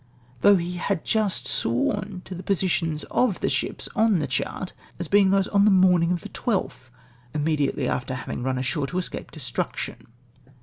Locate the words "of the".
3.11-3.51, 6.11-6.29